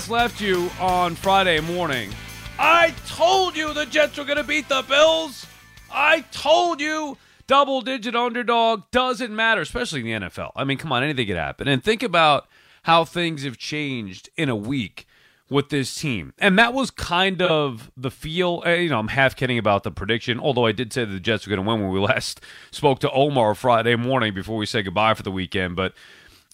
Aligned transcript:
Last 0.00 0.08
left 0.10 0.40
you 0.40 0.70
on 0.80 1.14
Friday 1.14 1.60
morning, 1.60 2.08
I 2.58 2.94
told 3.06 3.54
you 3.54 3.74
the 3.74 3.84
Jets 3.84 4.16
were 4.16 4.24
going 4.24 4.38
to 4.38 4.44
beat 4.44 4.66
the 4.66 4.82
Bills. 4.88 5.44
I 5.92 6.22
told 6.30 6.80
you 6.80 7.18
double 7.46 7.82
digit 7.82 8.16
underdog 8.16 8.84
doesn't 8.92 9.34
matter, 9.36 9.60
especially 9.60 10.00
in 10.10 10.22
the 10.22 10.28
NFL. 10.28 10.52
I 10.56 10.64
mean, 10.64 10.78
come 10.78 10.90
on, 10.90 11.02
anything 11.02 11.26
could 11.26 11.36
happen. 11.36 11.68
And 11.68 11.84
think 11.84 12.02
about 12.02 12.48
how 12.84 13.04
things 13.04 13.42
have 13.44 13.58
changed 13.58 14.30
in 14.38 14.48
a 14.48 14.56
week 14.56 15.06
with 15.50 15.68
this 15.68 15.94
team. 15.94 16.32
And 16.38 16.58
that 16.58 16.72
was 16.72 16.90
kind 16.90 17.42
of 17.42 17.90
the 17.94 18.10
feel. 18.10 18.62
eh, 18.64 18.76
You 18.76 18.88
know, 18.88 19.00
I'm 19.00 19.08
half 19.08 19.36
kidding 19.36 19.58
about 19.58 19.82
the 19.82 19.90
prediction, 19.90 20.40
although 20.40 20.64
I 20.64 20.72
did 20.72 20.94
say 20.94 21.04
that 21.04 21.12
the 21.12 21.20
Jets 21.20 21.46
were 21.46 21.54
going 21.54 21.62
to 21.62 21.70
win 21.70 21.82
when 21.82 21.90
we 21.92 22.00
last 22.08 22.40
spoke 22.70 23.00
to 23.00 23.10
Omar 23.10 23.54
Friday 23.54 23.96
morning 23.96 24.32
before 24.32 24.56
we 24.56 24.64
said 24.64 24.86
goodbye 24.86 25.12
for 25.12 25.24
the 25.24 25.30
weekend. 25.32 25.76
But 25.76 25.92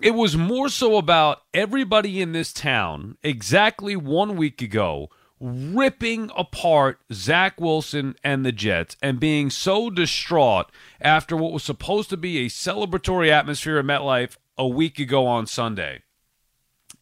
it 0.01 0.15
was 0.15 0.37
more 0.37 0.69
so 0.69 0.97
about 0.97 1.43
everybody 1.55 2.21
in 2.21 2.33
this 2.33 2.53
town 2.53 3.17
exactly 3.23 3.97
one 3.97 4.37
week 4.37 4.61
ago 4.61 5.09
ripping 5.39 6.31
apart 6.37 6.99
Zach 7.13 7.61
Wilson 7.61 8.15
and 8.25 8.45
the 8.45 8.53
Jets 8.53 8.97
and 9.03 9.21
being 9.21 9.51
so 9.51 9.91
distraught 9.91 10.71
after 11.01 11.37
what 11.37 11.53
was 11.53 11.63
supposed 11.63 12.09
to 12.11 12.17
be 12.17 12.39
a 12.39 12.49
celebratory 12.49 13.29
atmosphere 13.29 13.79
at 13.79 13.85
MetLife 13.85 14.37
a 14.57 14.67
week 14.67 14.99
ago 14.99 15.27
on 15.27 15.47
Sunday. 15.47 16.03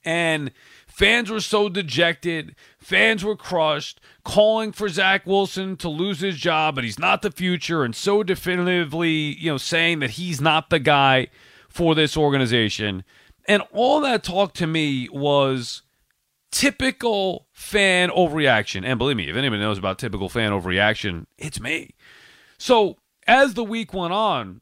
And 0.05 0.51
fans 0.87 1.31
were 1.31 1.41
so 1.41 1.69
dejected. 1.69 2.57
Fans 2.79 3.25
were 3.25 3.37
crushed, 3.37 4.01
calling 4.25 4.73
for 4.73 4.89
Zach 4.89 5.27
Wilson 5.27 5.77
to 5.79 5.89
lose 5.89 6.21
his 6.21 6.37
job, 6.37 6.75
but 6.75 6.85
he's 6.85 6.99
not 6.99 7.23
the 7.23 7.31
future, 7.31 7.85
and 7.85 7.95
so 7.95 8.23
definitively, 8.23 9.11
you 9.11 9.53
know, 9.53 9.57
saying 9.57 10.01
that 10.01 10.11
he's 10.11 10.41
not 10.41 10.71
the 10.71 10.81
guy 10.81 11.29
for 11.75 11.95
this 11.95 12.17
organization. 12.17 13.05
And 13.47 13.63
all 13.73 14.01
that 14.03 14.23
talk 14.23 14.55
to 14.55 14.67
me 14.67 15.09
was 15.11 15.83
typical 16.53 17.49
fan 17.53 18.11
overreaction. 18.11 18.87
And 18.87 18.97
believe 18.97 19.17
me, 19.17 19.29
if 19.29 19.37
anybody 19.37 19.61
knows 19.61 19.77
about 19.77 19.99
typical 19.99 20.29
fan 20.29 20.53
overreaction, 20.53 21.27
it's 21.37 21.61
me. 21.61 21.91
So 22.59 22.97
as 23.27 23.55
the 23.55 23.65
week 23.65 23.93
went 23.93 24.13
on, 24.13 24.61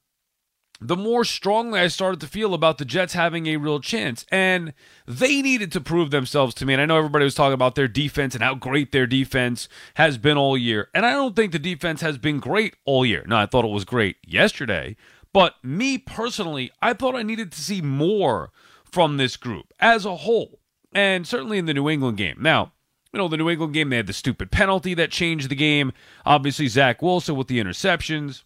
the 0.80 0.96
more 0.96 1.24
strongly 1.24 1.78
I 1.78 1.88
started 1.88 2.18
to 2.20 2.26
feel 2.26 2.54
about 2.54 2.78
the 2.78 2.84
Jets 2.84 3.12
having 3.12 3.46
a 3.46 3.56
real 3.56 3.78
chance. 3.78 4.24
And 4.32 4.72
they 5.06 5.42
needed 5.42 5.70
to 5.72 5.80
prove 5.80 6.10
themselves 6.10 6.54
to 6.54 6.66
me. 6.66 6.72
And 6.72 6.82
I 6.82 6.86
know 6.86 6.96
everybody 6.96 7.24
was 7.24 7.34
talking 7.34 7.52
about 7.52 7.74
their 7.74 7.86
defense 7.88 8.34
and 8.34 8.42
how 8.42 8.54
great 8.54 8.90
their 8.90 9.06
defense 9.06 9.68
has 9.94 10.18
been 10.18 10.38
all 10.38 10.56
year. 10.56 10.88
And 10.94 11.06
I 11.06 11.12
don't 11.12 11.36
think 11.36 11.52
the 11.52 11.58
defense 11.58 12.00
has 12.00 12.16
been 12.16 12.40
great 12.40 12.74
all 12.84 13.04
year. 13.06 13.22
No, 13.28 13.36
I 13.36 13.46
thought 13.46 13.66
it 13.66 13.70
was 13.70 13.84
great 13.84 14.16
yesterday. 14.26 14.96
But 15.32 15.54
me 15.62 15.98
personally, 15.98 16.70
I 16.80 16.92
thought 16.92 17.14
I 17.14 17.22
needed 17.22 17.52
to 17.52 17.60
see 17.60 17.80
more 17.80 18.50
from 18.84 19.16
this 19.16 19.36
group 19.36 19.72
as 19.80 20.04
a 20.04 20.16
whole. 20.16 20.60
And 20.94 21.26
certainly 21.26 21.58
in 21.58 21.64
the 21.64 21.74
New 21.74 21.88
England 21.88 22.18
game. 22.18 22.36
Now, 22.40 22.72
you 23.12 23.18
know, 23.18 23.28
the 23.28 23.36
New 23.36 23.48
England 23.48 23.74
game, 23.74 23.90
they 23.90 23.96
had 23.96 24.06
the 24.06 24.12
stupid 24.12 24.50
penalty 24.50 24.94
that 24.94 25.10
changed 25.10 25.48
the 25.48 25.54
game. 25.54 25.92
Obviously, 26.24 26.68
Zach 26.68 27.00
Wilson 27.02 27.36
with 27.36 27.48
the 27.48 27.62
interceptions. 27.62 28.42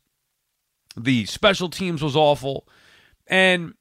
The 0.97 1.27
special 1.27 1.69
teams 1.69 2.03
was 2.03 2.17
awful. 2.17 2.69
And 3.27 3.75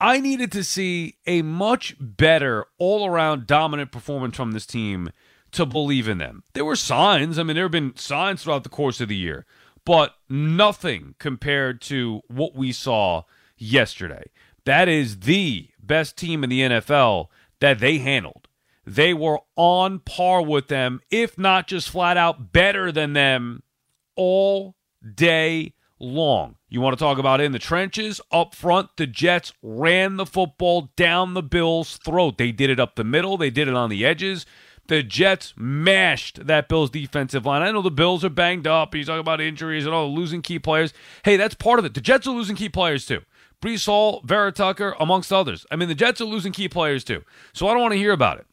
I 0.00 0.20
needed 0.20 0.52
to 0.52 0.64
see 0.64 1.16
a 1.26 1.42
much 1.42 1.96
better 1.98 2.66
all 2.78 3.06
around 3.06 3.46
dominant 3.46 3.92
performance 3.92 4.36
from 4.36 4.52
this 4.52 4.66
team 4.66 5.10
to 5.52 5.64
believe 5.64 6.08
in 6.08 6.18
them. 6.18 6.42
There 6.52 6.64
were 6.64 6.76
signs. 6.76 7.38
I 7.38 7.42
mean, 7.44 7.54
there 7.54 7.64
have 7.64 7.72
been 7.72 7.96
signs 7.96 8.42
throughout 8.42 8.64
the 8.64 8.68
course 8.68 9.00
of 9.00 9.08
the 9.08 9.16
year, 9.16 9.46
but 9.84 10.14
nothing 10.28 11.14
compared 11.18 11.80
to 11.82 12.22
what 12.28 12.54
we 12.54 12.72
saw 12.72 13.22
yesterday. 13.56 14.24
That 14.64 14.88
is 14.88 15.20
the 15.20 15.68
best 15.78 16.16
team 16.16 16.42
in 16.42 16.50
the 16.50 16.60
NFL 16.60 17.28
that 17.60 17.78
they 17.78 17.98
handled. 17.98 18.48
They 18.86 19.14
were 19.14 19.40
on 19.56 20.00
par 20.00 20.42
with 20.42 20.68
them, 20.68 21.00
if 21.10 21.38
not 21.38 21.66
just 21.66 21.88
flat 21.88 22.16
out 22.16 22.52
better 22.52 22.92
than 22.92 23.12
them, 23.14 23.62
all 24.16 24.76
day 25.14 25.74
long. 25.98 26.56
You 26.68 26.80
want 26.80 26.98
to 26.98 27.02
talk 27.02 27.18
about 27.18 27.40
in 27.40 27.52
the 27.52 27.58
trenches? 27.58 28.20
Up 28.30 28.54
front, 28.54 28.90
the 28.96 29.06
Jets 29.06 29.52
ran 29.62 30.16
the 30.16 30.26
football 30.26 30.90
down 30.96 31.34
the 31.34 31.42
Bills' 31.42 31.98
throat. 31.98 32.36
They 32.36 32.52
did 32.52 32.70
it 32.70 32.80
up 32.80 32.96
the 32.96 33.04
middle, 33.04 33.36
they 33.36 33.50
did 33.50 33.68
it 33.68 33.74
on 33.74 33.90
the 33.90 34.04
edges. 34.04 34.44
The 34.86 35.02
Jets 35.02 35.54
mashed 35.56 36.46
that 36.46 36.68
Bills 36.68 36.90
defensive 36.90 37.46
line. 37.46 37.62
I 37.62 37.70
know 37.70 37.80
the 37.80 37.90
Bills 37.90 38.24
are 38.24 38.30
banged 38.30 38.66
up. 38.66 38.94
You 38.94 39.04
talk 39.04 39.20
about 39.20 39.40
injuries 39.40 39.86
and 39.86 39.94
all 39.94 40.14
losing 40.14 40.42
key 40.42 40.58
players. 40.58 40.92
Hey, 41.24 41.36
that's 41.36 41.54
part 41.54 41.78
of 41.78 41.84
it. 41.84 41.94
The 41.94 42.02
Jets 42.02 42.26
are 42.26 42.34
losing 42.34 42.56
key 42.56 42.68
players 42.68 43.06
too. 43.06 43.22
Breece 43.62 43.86
Hall, 43.86 44.20
Vera 44.24 44.52
Tucker, 44.52 44.94
amongst 45.00 45.32
others. 45.32 45.64
I 45.70 45.76
mean, 45.76 45.88
the 45.88 45.94
Jets 45.94 46.20
are 46.20 46.26
losing 46.26 46.52
key 46.52 46.68
players 46.68 47.02
too. 47.02 47.24
So 47.54 47.66
I 47.66 47.72
don't 47.72 47.80
want 47.80 47.92
to 47.92 47.98
hear 47.98 48.12
about 48.12 48.38
it. 48.38 48.46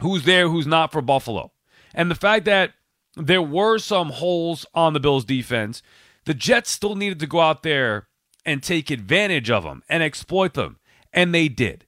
Who's 0.00 0.24
there, 0.24 0.48
who's 0.48 0.66
not 0.66 0.92
for 0.92 1.02
Buffalo. 1.02 1.50
And 1.92 2.10
the 2.10 2.14
fact 2.14 2.44
that 2.44 2.72
there 3.16 3.42
were 3.42 3.78
some 3.78 4.10
holes 4.10 4.64
on 4.74 4.92
the 4.92 5.00
Bills 5.00 5.24
defense, 5.24 5.82
the 6.24 6.34
Jets 6.34 6.70
still 6.70 6.94
needed 6.94 7.18
to 7.18 7.26
go 7.26 7.40
out 7.40 7.62
there 7.62 8.06
and 8.46 8.62
take 8.62 8.90
advantage 8.90 9.50
of 9.50 9.64
them 9.64 9.82
and 9.88 10.02
exploit 10.02 10.54
them. 10.54 10.78
And 11.12 11.34
they 11.34 11.48
did. 11.48 11.84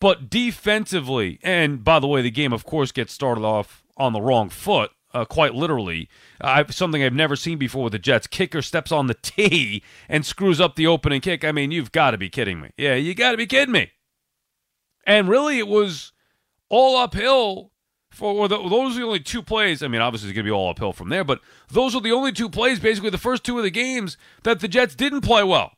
But 0.00 0.30
defensively, 0.30 1.38
and 1.42 1.82
by 1.82 1.98
the 1.98 2.06
way, 2.06 2.22
the 2.22 2.30
game, 2.30 2.52
of 2.52 2.64
course, 2.64 2.92
gets 2.92 3.12
started 3.12 3.44
off 3.44 3.82
on 3.96 4.12
the 4.12 4.20
wrong 4.20 4.48
foot, 4.48 4.92
uh, 5.12 5.24
quite 5.24 5.54
literally. 5.54 6.08
Something 6.70 7.02
I've 7.02 7.12
never 7.12 7.34
seen 7.34 7.58
before 7.58 7.84
with 7.84 7.92
the 7.92 7.98
Jets. 7.98 8.26
Kicker 8.26 8.62
steps 8.62 8.92
on 8.92 9.08
the 9.08 9.14
tee 9.22 9.82
and 10.08 10.24
screws 10.24 10.60
up 10.60 10.76
the 10.76 10.86
opening 10.86 11.20
kick. 11.20 11.44
I 11.44 11.52
mean, 11.52 11.70
you've 11.70 11.92
got 11.92 12.12
to 12.12 12.18
be 12.18 12.28
kidding 12.28 12.60
me. 12.60 12.70
Yeah, 12.76 12.94
you 12.94 13.14
got 13.14 13.32
to 13.32 13.36
be 13.36 13.46
kidding 13.46 13.72
me. 13.72 13.90
And 15.06 15.28
really, 15.28 15.58
it 15.58 15.68
was 15.68 16.12
all 16.68 16.96
uphill 16.96 17.72
for 18.10 18.48
those 18.48 18.96
are 18.96 19.00
the 19.00 19.06
only 19.06 19.20
two 19.20 19.42
plays. 19.42 19.82
I 19.82 19.88
mean, 19.88 20.00
obviously, 20.00 20.28
it's 20.28 20.34
going 20.34 20.44
to 20.44 20.48
be 20.48 20.54
all 20.54 20.70
uphill 20.70 20.92
from 20.92 21.08
there, 21.08 21.24
but 21.24 21.40
those 21.70 21.94
are 21.94 22.00
the 22.00 22.12
only 22.12 22.32
two 22.32 22.48
plays, 22.48 22.80
basically, 22.80 23.10
the 23.10 23.18
first 23.18 23.44
two 23.44 23.58
of 23.58 23.64
the 23.64 23.70
games 23.70 24.16
that 24.42 24.60
the 24.60 24.68
Jets 24.68 24.94
didn't 24.94 25.20
play 25.20 25.44
well. 25.44 25.72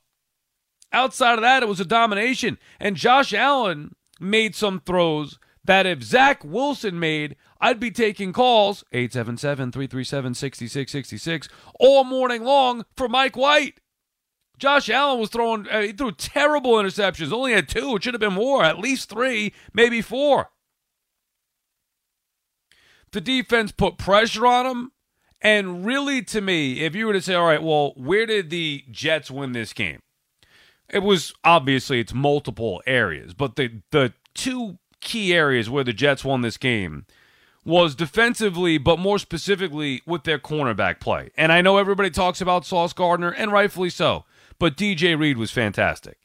Outside 0.93 1.35
of 1.35 1.43
that, 1.43 1.63
it 1.63 1.69
was 1.69 1.81
a 1.81 1.85
domination. 1.85 2.59
And 2.81 2.97
Josh 2.97 3.35
Allen 3.35 3.95
made 4.21 4.55
some 4.55 4.81
throws 4.81 5.39
that 5.65 5.87
if 5.87 6.03
Zach 6.03 6.45
Wilson 6.45 6.99
made, 6.99 7.37
I'd 7.61 7.81
be 7.81 7.91
taking 7.91 8.33
calls 8.33 8.85
877 8.93 9.73
337 9.73 10.35
6666 10.35 11.49
all 11.79 12.05
morning 12.05 12.45
long 12.45 12.85
for 12.97 13.09
Mike 13.09 13.37
White. 13.37 13.81
Josh 14.59 14.91
Allen 14.91 15.19
was 15.19 15.31
throwing, 15.31 15.67
uh, 15.69 15.81
he 15.81 15.93
threw 15.93 16.13
terrible 16.13 16.73
interceptions, 16.73 17.33
only 17.33 17.53
had 17.53 17.69
two. 17.69 17.97
It 17.97 18.05
should 18.05 18.13
have 18.15 18.21
been 18.21 18.35
more, 18.35 18.63
at 18.63 18.79
least 18.79 19.09
three, 19.09 19.55
maybe 19.73 20.03
four. 20.03 20.51
The 23.13 23.23
defense 23.23 23.73
put 23.73 23.97
pressure 23.97 24.47
on 24.47 24.67
him. 24.67 24.93
And 25.41 25.87
really, 25.87 26.23
to 26.25 26.43
me, 26.43 26.81
if 26.81 26.95
you 26.95 27.07
were 27.07 27.15
to 27.15 27.23
say, 27.23 27.35
all 27.35 27.47
right, 27.47 27.63
well, 27.63 27.95
where 27.97 28.27
did 28.27 28.51
the 28.51 28.85
Jets 28.91 29.31
win 29.31 29.53
this 29.53 29.73
game? 29.73 30.01
It 30.93 31.03
was 31.03 31.33
obviously 31.45 32.01
it's 32.01 32.15
multiple 32.15 32.83
areas, 32.87 33.35
but 33.35 33.57
the 33.57 33.81
the 33.91 34.13
two 34.35 34.79
key 35.01 35.33
areas 35.33 35.71
where 35.71 35.85
the 35.85 35.93
Jets 35.93 36.25
won 36.25 36.43
this 36.43 36.57
game 36.57 37.07
was 37.65 37.95
defensively, 37.95 38.79
but 38.79 38.99
more 38.99 39.19
specifically 39.19 40.03
with 40.07 40.25
their 40.25 40.39
cornerback 40.39 41.01
play. 41.01 41.31
And 41.37 41.53
I 41.53 41.61
know 41.61 41.77
everybody 41.77 42.11
talks 42.11 42.41
about 42.41 42.65
Sauce 42.65 42.93
Gardner, 42.93 43.31
and 43.31 43.53
rightfully 43.53 43.91
so, 43.91 44.25
but 44.59 44.77
DJ 44.77 45.19
Reed 45.19 45.37
was 45.37 45.51
fantastic. 45.51 46.19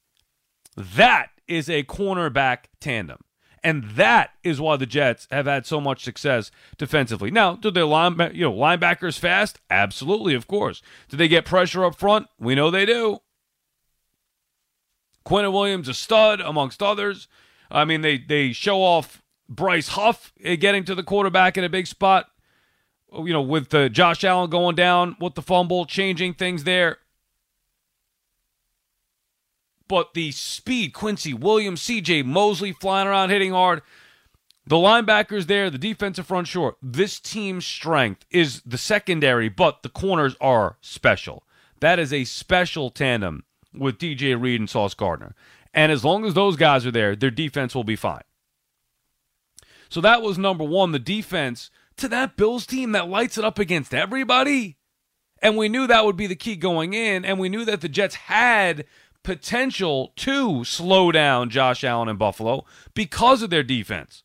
That 0.75 1.27
is 1.47 1.69
a 1.69 1.83
cornerback 1.83 2.65
tandem. 2.79 3.19
And 3.63 3.83
that 3.95 4.29
is 4.43 4.61
why 4.61 4.77
the 4.77 4.85
Jets 4.85 5.27
have 5.31 5.47
had 5.47 5.65
so 5.65 5.81
much 5.81 6.03
success 6.03 6.51
defensively. 6.77 7.31
Now, 7.31 7.55
do 7.55 7.71
their 7.71 7.85
line, 7.85 8.15
you 8.31 8.43
know, 8.45 8.53
linebackers 8.53 9.17
fast? 9.17 9.59
Absolutely, 9.71 10.35
of 10.35 10.45
course. 10.47 10.83
Do 11.09 11.17
they 11.17 11.27
get 11.27 11.45
pressure 11.45 11.83
up 11.83 11.95
front? 11.95 12.27
We 12.39 12.53
know 12.53 12.69
they 12.69 12.85
do. 12.85 13.21
Quinnen 15.25 15.51
Williams, 15.51 15.87
a 15.87 15.93
stud 15.93 16.39
amongst 16.39 16.83
others. 16.83 17.27
I 17.71 17.85
mean, 17.85 18.01
they 18.01 18.17
they 18.17 18.53
show 18.53 18.81
off 18.81 19.21
Bryce 19.49 19.89
Huff 19.89 20.31
uh, 20.45 20.55
getting 20.55 20.83
to 20.85 20.95
the 20.95 21.03
quarterback 21.03 21.57
in 21.57 21.63
a 21.63 21.69
big 21.69 21.87
spot. 21.87 22.27
you 23.11 23.33
know, 23.33 23.41
with 23.41 23.69
the 23.69 23.89
Josh 23.89 24.23
Allen 24.23 24.49
going 24.49 24.75
down 24.75 25.15
with 25.19 25.35
the 25.35 25.41
fumble, 25.41 25.85
changing 25.85 26.35
things 26.35 26.63
there. 26.63 26.97
But 29.87 30.13
the 30.15 30.31
speed, 30.31 30.93
Quincy 30.93 31.33
Williams, 31.33 31.81
CJ 31.81 32.25
Mosley 32.25 32.71
flying 32.71 33.07
around, 33.07 33.29
hitting 33.29 33.51
hard. 33.51 33.81
The 34.67 34.77
linebackers 34.77 35.45
there, 35.45 35.69
the 35.69 35.77
defensive 35.77 36.25
front 36.25 36.47
short. 36.47 36.77
This 36.81 37.19
team's 37.19 37.67
strength 37.67 38.25
is 38.31 38.63
the 38.65 38.79
secondary, 38.79 39.47
but 39.47 39.83
the 39.83 39.89
corners 39.89 40.35
are 40.41 40.77
special. 40.81 41.43
That 41.81 41.99
is 41.99 42.11
a 42.11 42.23
special 42.23 42.89
tandem 42.89 43.43
with 43.77 43.97
DJ 43.97 44.39
Reed 44.39 44.59
and 44.59 44.69
Sauce 44.69 44.93
Gardner. 44.93 45.35
And 45.73 45.91
as 45.91 46.05
long 46.05 46.25
as 46.25 46.33
those 46.33 46.55
guys 46.55 46.85
are 46.85 46.91
there, 46.91 47.15
their 47.15 47.31
defense 47.31 47.75
will 47.75 47.83
be 47.83 47.95
fine. 47.95 48.23
So 49.89 50.01
that 50.01 50.21
was 50.21 50.37
number 50.37 50.63
one, 50.63 50.91
the 50.91 50.99
defense 50.99 51.69
to 51.97 52.07
that 52.09 52.37
Bills 52.37 52.65
team 52.65 52.91
that 52.93 53.07
lights 53.07 53.37
it 53.37 53.45
up 53.45 53.59
against 53.59 53.93
everybody. 53.93 54.77
And 55.41 55.57
we 55.57 55.69
knew 55.69 55.85
that 55.87 56.05
would 56.05 56.15
be 56.15 56.27
the 56.27 56.35
key 56.35 56.55
going 56.55 56.93
in, 56.93 57.25
and 57.25 57.39
we 57.39 57.49
knew 57.49 57.65
that 57.65 57.81
the 57.81 57.89
Jets 57.89 58.15
had 58.15 58.85
potential 59.23 60.13
to 60.17 60.63
slow 60.63 61.11
down 61.11 61.49
Josh 61.49 61.83
Allen 61.83 62.07
and 62.07 62.19
Buffalo 62.19 62.65
because 62.93 63.41
of 63.41 63.49
their 63.49 63.63
defense. 63.63 64.23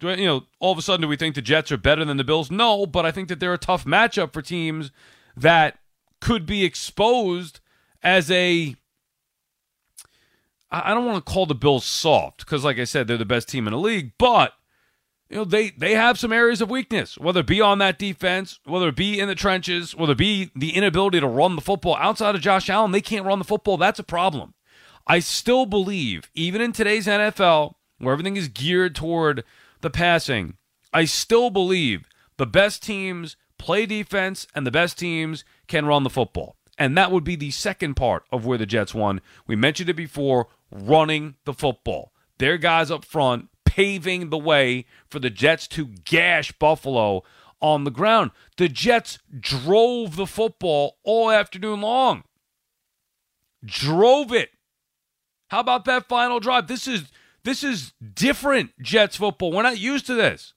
Do 0.00 0.08
You 0.08 0.26
know, 0.26 0.46
all 0.58 0.72
of 0.72 0.78
a 0.78 0.82
sudden, 0.82 1.02
do 1.02 1.08
we 1.08 1.16
think 1.16 1.34
the 1.34 1.42
Jets 1.42 1.70
are 1.70 1.76
better 1.76 2.04
than 2.04 2.16
the 2.16 2.24
Bills? 2.24 2.50
No, 2.50 2.86
but 2.86 3.04
I 3.04 3.12
think 3.12 3.28
that 3.28 3.38
they're 3.38 3.52
a 3.52 3.58
tough 3.58 3.84
matchup 3.84 4.32
for 4.32 4.40
teams 4.40 4.90
that 5.36 5.78
could 6.20 6.46
be 6.46 6.64
exposed 6.64 7.60
as 8.02 8.30
a 8.30 8.76
I 10.72 10.94
don't 10.94 11.04
want 11.04 11.24
to 11.24 11.32
call 11.32 11.46
the 11.46 11.54
Bills 11.54 11.84
soft 11.84 12.38
because, 12.38 12.64
like 12.64 12.78
I 12.78 12.84
said, 12.84 13.08
they're 13.08 13.16
the 13.16 13.24
best 13.24 13.48
team 13.48 13.66
in 13.66 13.72
the 13.72 13.78
league, 13.78 14.12
but 14.18 14.52
you 15.30 15.36
know 15.36 15.44
they 15.44 15.70
they 15.70 15.94
have 15.94 16.18
some 16.18 16.32
areas 16.32 16.60
of 16.60 16.68
weakness 16.68 17.16
whether 17.16 17.40
it 17.40 17.46
be 17.46 17.60
on 17.60 17.78
that 17.78 17.98
defense 17.98 18.58
whether 18.64 18.88
it 18.88 18.96
be 18.96 19.18
in 19.18 19.28
the 19.28 19.34
trenches 19.34 19.94
whether 19.94 20.12
it 20.12 20.18
be 20.18 20.50
the 20.54 20.74
inability 20.74 21.20
to 21.20 21.26
run 21.26 21.54
the 21.54 21.62
football 21.62 21.96
outside 21.96 22.34
of 22.34 22.40
josh 22.40 22.68
allen 22.68 22.90
they 22.90 23.00
can't 23.00 23.24
run 23.24 23.38
the 23.38 23.44
football 23.44 23.76
that's 23.76 23.98
a 23.98 24.04
problem. 24.04 24.54
I 25.06 25.20
still 25.20 25.66
believe 25.66 26.30
even 26.34 26.60
in 26.60 26.72
today's 26.72 27.06
nfl 27.06 27.74
where 27.98 28.12
everything 28.12 28.36
is 28.36 28.48
geared 28.48 28.94
toward 28.94 29.44
the 29.80 29.90
passing 29.90 30.56
i 30.92 31.04
still 31.04 31.50
believe 31.50 32.08
the 32.36 32.46
best 32.46 32.82
teams 32.82 33.36
play 33.60 33.86
defense 33.86 34.46
and 34.54 34.66
the 34.66 34.70
best 34.70 34.98
teams 34.98 35.44
can 35.68 35.86
run 35.86 36.02
the 36.02 36.10
football 36.10 36.56
and 36.78 36.96
that 36.96 37.12
would 37.12 37.24
be 37.24 37.36
the 37.36 37.50
second 37.50 37.94
part 37.94 38.24
of 38.32 38.46
where 38.46 38.58
the 38.58 38.66
jets 38.66 38.94
won 38.94 39.20
we 39.46 39.54
mentioned 39.54 39.88
it 39.88 39.94
before 39.94 40.48
running 40.70 41.34
the 41.44 41.54
football 41.54 42.12
their 42.38 42.56
guys 42.56 42.90
up 42.90 43.04
front 43.04 43.48
paving 43.70 44.30
the 44.30 44.38
way 44.38 44.84
for 45.08 45.20
the 45.20 45.30
Jets 45.30 45.68
to 45.68 45.86
gash 46.04 46.50
Buffalo 46.50 47.22
on 47.60 47.84
the 47.84 47.90
ground. 47.90 48.32
The 48.56 48.68
Jets 48.68 49.20
drove 49.38 50.16
the 50.16 50.26
football 50.26 50.96
all 51.04 51.30
afternoon 51.30 51.80
long. 51.80 52.24
Drove 53.64 54.32
it. 54.32 54.50
How 55.48 55.60
about 55.60 55.84
that 55.84 56.08
final 56.08 56.40
drive? 56.40 56.66
This 56.66 56.88
is 56.88 57.12
this 57.44 57.62
is 57.62 57.92
different 58.14 58.72
Jets 58.82 59.16
football. 59.16 59.52
We're 59.52 59.62
not 59.62 59.78
used 59.78 60.06
to 60.06 60.14
this. 60.14 60.52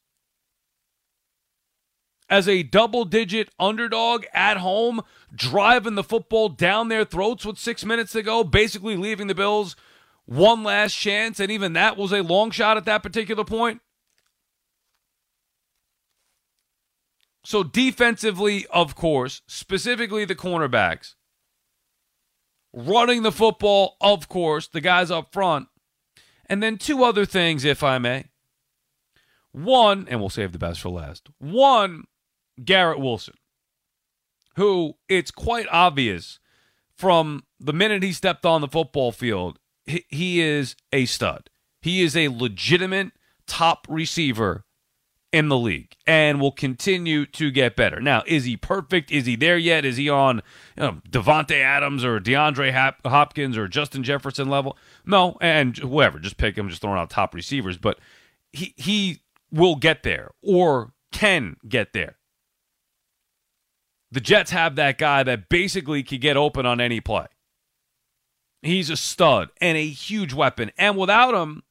As 2.33 2.47
a 2.47 2.63
double 2.63 3.05
digit 3.05 3.49
underdog 3.59 4.25
at 4.33 4.57
home, 4.57 5.01
driving 5.35 5.93
the 5.93 6.03
football 6.03 6.49
down 6.49 6.87
their 6.87 7.05
throats 7.05 7.45
with 7.45 7.59
6 7.59 7.85
minutes 7.85 8.11
to 8.13 8.23
go, 8.23 8.43
basically 8.43 8.97
leaving 8.97 9.27
the 9.27 9.35
Bills 9.35 9.75
one 10.25 10.63
last 10.63 10.95
chance, 10.95 11.39
and 11.39 11.51
even 11.51 11.73
that 11.73 11.95
was 11.95 12.11
a 12.11 12.23
long 12.23 12.49
shot 12.49 12.75
at 12.75 12.85
that 12.85 13.03
particular 13.03 13.43
point. 13.43 13.81
So, 17.43 17.61
defensively, 17.61 18.65
of 18.71 18.95
course, 18.95 19.43
specifically 19.45 20.25
the 20.25 20.33
cornerbacks, 20.33 21.13
running 22.73 23.21
the 23.21 23.31
football, 23.31 23.95
of 24.01 24.27
course, 24.27 24.67
the 24.67 24.81
guys 24.81 25.11
up 25.11 25.31
front, 25.31 25.67
and 26.47 26.63
then 26.63 26.79
two 26.79 27.03
other 27.03 27.25
things, 27.25 27.63
if 27.63 27.83
I 27.83 27.99
may. 27.99 28.25
One, 29.51 30.07
and 30.09 30.19
we'll 30.19 30.29
save 30.29 30.51
the 30.51 30.57
best 30.57 30.81
for 30.81 30.89
last. 30.89 31.29
One, 31.37 32.05
Garrett 32.63 32.99
Wilson, 32.99 33.35
who 34.55 34.95
it's 35.09 35.31
quite 35.31 35.67
obvious 35.71 36.39
from 36.95 37.43
the 37.59 37.73
minute 37.73 38.03
he 38.03 38.13
stepped 38.13 38.45
on 38.45 38.61
the 38.61 38.67
football 38.67 39.11
field 39.11 39.59
he, 39.85 40.05
he 40.09 40.41
is 40.41 40.75
a 40.91 41.05
stud. 41.05 41.49
He 41.81 42.01
is 42.01 42.15
a 42.15 42.29
legitimate 42.29 43.11
top 43.45 43.85
receiver 43.89 44.65
in 45.31 45.49
the 45.49 45.57
league 45.57 45.95
and 46.05 46.39
will 46.39 46.51
continue 46.51 47.25
to 47.25 47.49
get 47.49 47.75
better. 47.75 47.99
Now, 47.99 48.23
is 48.27 48.45
he 48.45 48.55
perfect? 48.55 49.11
Is 49.11 49.25
he 49.25 49.35
there 49.35 49.57
yet? 49.57 49.83
Is 49.83 49.97
he 49.97 50.07
on 50.07 50.41
you 50.77 50.83
know, 50.83 51.01
Davante 51.09 51.59
Adams 51.59 52.05
or 52.05 52.19
DeAndre 52.19 52.71
Hop- 52.71 53.05
Hopkins 53.05 53.57
or 53.57 53.67
Justin 53.67 54.03
Jefferson 54.03 54.47
level? 54.47 54.77
No, 55.05 55.37
and 55.41 55.75
whoever, 55.77 56.19
just 56.19 56.37
pick 56.37 56.57
him, 56.57 56.69
just 56.69 56.81
throwing 56.81 56.99
out 56.99 57.09
top 57.09 57.33
receivers. 57.33 57.77
But 57.77 57.99
he 58.51 58.73
he 58.77 59.21
will 59.51 59.75
get 59.75 60.03
there 60.03 60.31
or 60.41 60.93
can 61.11 61.57
get 61.67 61.93
there. 61.93 62.17
The 64.13 64.21
Jets 64.21 64.51
have 64.51 64.75
that 64.75 64.99
guy 64.99 65.23
that 65.23 65.49
basically 65.49 66.03
could 66.03 66.21
get 66.21 66.37
open 66.37 66.67
on 66.67 66.79
any 66.79 67.01
play. 67.01 67.25
He's 68.61 68.91
a 68.91 68.95
stud 68.95 69.49
and 69.59 69.75
a 69.75 69.87
huge 69.87 70.33
weapon. 70.33 70.71
And 70.77 70.95
without 70.95 71.33
him, 71.33 71.63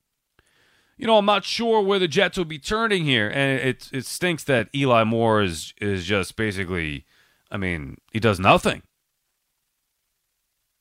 you 0.96 1.06
know, 1.06 1.18
I'm 1.18 1.24
not 1.24 1.44
sure 1.44 1.80
where 1.80 2.00
the 2.00 2.08
Jets 2.08 2.36
will 2.36 2.44
be 2.44 2.58
turning 2.58 3.04
here. 3.04 3.28
And 3.28 3.60
it 3.60 3.88
it 3.92 4.06
stinks 4.06 4.42
that 4.44 4.68
Eli 4.74 5.04
Moore 5.04 5.40
is 5.40 5.72
is 5.80 6.04
just 6.04 6.34
basically, 6.34 7.06
I 7.48 7.58
mean, 7.58 7.98
he 8.12 8.18
does 8.18 8.40
nothing. 8.40 8.82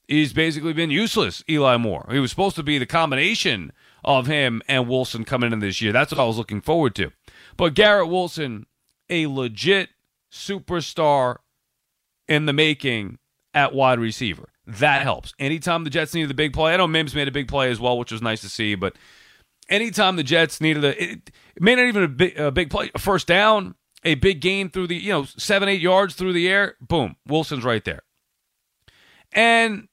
He's 0.07 0.33
basically 0.33 0.73
been 0.73 0.89
useless, 0.89 1.43
Eli 1.47 1.77
Moore. 1.77 2.07
He 2.11 2.17
was 2.17 2.31
supposed 2.31 2.55
to 2.55 2.63
be 2.63 2.79
the 2.79 2.87
combination 2.87 3.71
of 4.03 4.25
him 4.25 4.63
and 4.67 4.89
Wilson 4.89 5.25
coming 5.25 5.53
in 5.53 5.59
this 5.59 5.79
year. 5.79 5.93
That's 5.93 6.11
what 6.11 6.19
I 6.19 6.25
was 6.25 6.39
looking 6.39 6.59
forward 6.59 6.95
to. 6.95 7.11
But 7.55 7.75
Garrett 7.75 8.09
Wilson, 8.09 8.65
a 9.11 9.27
legit 9.27 9.89
superstar 10.31 11.37
in 12.31 12.45
the 12.45 12.53
making 12.53 13.17
at 13.53 13.73
wide 13.73 13.99
receiver. 13.99 14.47
That 14.65 15.01
helps. 15.01 15.33
Anytime 15.37 15.83
the 15.83 15.89
Jets 15.89 16.13
needed 16.13 16.29
the 16.29 16.33
big 16.33 16.53
play, 16.53 16.73
I 16.73 16.77
know 16.77 16.87
Mims 16.87 17.13
made 17.13 17.27
a 17.27 17.31
big 17.31 17.49
play 17.49 17.69
as 17.69 17.77
well, 17.77 17.97
which 17.97 18.13
was 18.13 18.21
nice 18.21 18.39
to 18.39 18.49
see. 18.49 18.73
But 18.75 18.95
anytime 19.67 20.15
the 20.15 20.23
Jets 20.23 20.61
needed 20.61 20.85
a, 20.85 21.03
it, 21.03 21.29
it 21.57 21.61
may 21.61 21.75
not 21.75 21.87
even 21.87 22.03
a 22.03 22.07
big, 22.07 22.39
a 22.39 22.49
big 22.49 22.69
play, 22.69 22.89
a 22.95 22.99
first 22.99 23.27
down, 23.27 23.75
a 24.05 24.15
big 24.15 24.39
gain 24.39 24.69
through 24.69 24.87
the, 24.87 24.95
you 24.95 25.11
know, 25.11 25.25
seven, 25.25 25.67
eight 25.67 25.81
yards 25.81 26.15
through 26.15 26.31
the 26.31 26.47
air, 26.47 26.75
boom, 26.79 27.17
Wilson's 27.27 27.65
right 27.65 27.83
there. 27.83 28.03
And 29.33 29.89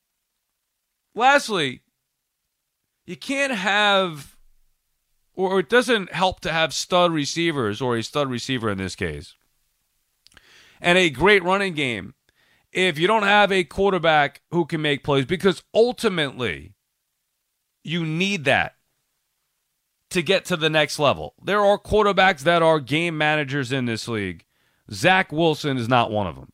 lastly, 1.16 1.82
you 3.04 3.16
can't 3.16 3.52
have, 3.52 4.36
or 5.34 5.58
it 5.58 5.68
doesn't 5.68 6.12
help 6.12 6.38
to 6.40 6.52
have 6.52 6.72
stud 6.72 7.10
receivers 7.10 7.80
or 7.80 7.96
a 7.96 8.02
stud 8.04 8.30
receiver 8.30 8.70
in 8.70 8.78
this 8.78 8.94
case, 8.94 9.34
and 10.80 10.96
a 10.96 11.10
great 11.10 11.42
running 11.42 11.74
game 11.74 12.14
if 12.72 12.98
you 12.98 13.06
don't 13.06 13.22
have 13.22 13.50
a 13.50 13.64
quarterback 13.64 14.42
who 14.50 14.66
can 14.66 14.82
make 14.82 15.04
plays, 15.04 15.24
because 15.24 15.62
ultimately 15.74 16.74
you 17.84 18.04
need 18.04 18.44
that 18.44 18.74
to 20.10 20.22
get 20.22 20.44
to 20.46 20.56
the 20.56 20.70
next 20.70 20.98
level. 20.98 21.34
There 21.42 21.64
are 21.64 21.78
quarterbacks 21.78 22.40
that 22.40 22.62
are 22.62 22.80
game 22.80 23.16
managers 23.18 23.72
in 23.72 23.84
this 23.86 24.08
league. 24.08 24.44
Zach 24.90 25.32
Wilson 25.32 25.76
is 25.76 25.88
not 25.88 26.10
one 26.10 26.26
of 26.26 26.36
them. 26.36 26.52